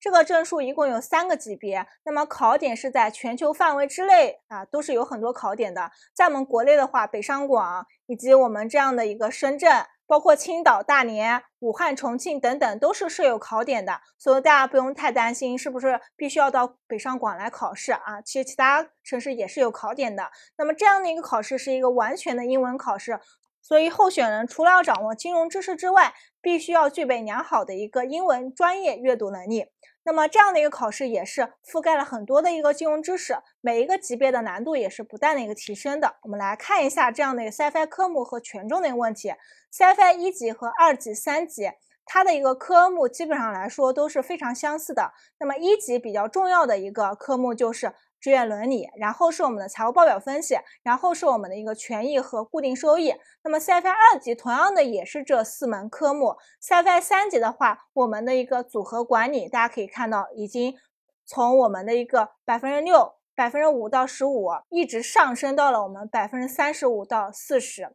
[0.00, 5.90] 这个证书一共有三个级别，那么考点是在全球范围之内啊，都是有很多考点的。
[6.14, 9.86] 在我们国内的话，北上广以及我们这样的一个深圳。
[10.08, 18.22] 包括青岛、大连、武汉、重庆等等都是设有考点的，所以大家不用太担心是不是必须要到北上广来考试啊？
[18.22, 20.30] 其实其他城市也是有考点的。
[20.56, 23.20] 那么这样的一个考试是一个完全的英文考试，
[23.60, 26.14] 所以候选人除了要掌握金融知识之外，
[26.48, 29.66] 必须要具备良好的一个英文专业阅读能力。
[30.02, 36.16] 那么这样的一个考试也是覆盖了很多的一个金融知识，每一个级别的难度也是不断的一个提升的。
[36.22, 39.34] 我们来看一下这样的一个 CFI 科目和权重的一个问题。
[39.76, 41.70] CFI 一级和二级、三级，
[42.06, 45.12] 它的一个科目基本上来说都是非常相似的。
[45.38, 47.92] 那么一级比较重要的一个科目就是。
[48.20, 53.14] 职业伦理，然后是我们的财务报表分析，然后是我们的一个权益和固定收益。
[53.42, 56.36] 那么 CFA 二级同样的也是这四门科目。
[56.62, 60.76] CFA 三级的话，我们的一个组合管理，大家可以看到已经
[61.24, 67.94] 从我们的一个百分之六、百分之五到十五，一直上升到了我们百分之三十五到四十。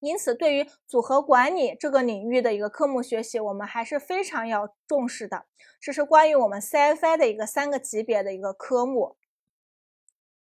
[0.00, 5.46] 因此，对于组合管理这个领域的一个科目学习，我们还是非常要重视的。
[5.80, 9.16] 这是关于我们 CFA 的一个三个级别的一个科目。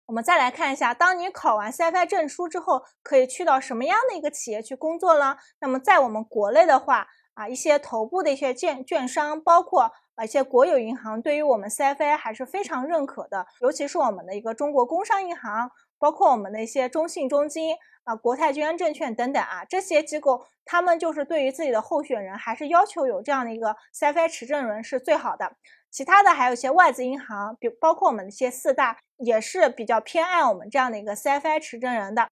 [0.07, 5.39] 我们再来看一下，当你考完 CFI 证书之后，可以去到什么样的一个企业去工作呢？
[5.61, 13.47] 那么在我们国内的话，啊，一些头部的一些券券商，包括啊一些国有银行，对于我们 CFI 还是非常认可的。
[13.61, 25.57] 尤其是我们的一个中国工商银行，包括我们的一些中信、中金啊、国泰君安证券等等啊，这些机构，他们就是对于自己的候选人，还是要求有这样的一个 CFI 持证人是最好的。
[25.91, 32.23] 其他的还有一些外资银行，比包括我们的一些四大，也是比较偏爱我们这样的一个 CFI 持证人的。